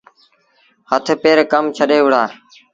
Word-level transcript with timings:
هٿ 0.89 1.05
پير 1.21 1.37
ڪم 1.51 1.63
ڇڏي 1.75 1.99
وهُڙآ۔ 2.01 2.23